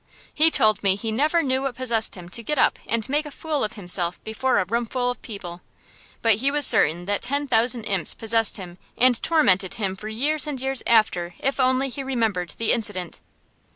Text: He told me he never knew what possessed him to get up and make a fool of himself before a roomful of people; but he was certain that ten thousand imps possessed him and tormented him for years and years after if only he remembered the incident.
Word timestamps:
He 0.33 0.49
told 0.49 0.81
me 0.81 0.95
he 0.95 1.11
never 1.11 1.43
knew 1.43 1.61
what 1.61 1.75
possessed 1.75 2.15
him 2.15 2.27
to 2.29 2.41
get 2.41 2.57
up 2.57 2.79
and 2.87 3.07
make 3.07 3.27
a 3.27 3.29
fool 3.29 3.63
of 3.63 3.73
himself 3.73 4.19
before 4.23 4.57
a 4.57 4.65
roomful 4.65 5.11
of 5.11 5.21
people; 5.21 5.61
but 6.23 6.37
he 6.37 6.49
was 6.49 6.65
certain 6.65 7.05
that 7.05 7.21
ten 7.21 7.45
thousand 7.45 7.83
imps 7.83 8.15
possessed 8.15 8.57
him 8.57 8.79
and 8.97 9.21
tormented 9.21 9.75
him 9.75 9.95
for 9.95 10.07
years 10.07 10.47
and 10.47 10.59
years 10.59 10.81
after 10.87 11.35
if 11.37 11.59
only 11.59 11.87
he 11.87 12.01
remembered 12.01 12.55
the 12.57 12.71
incident. 12.71 13.21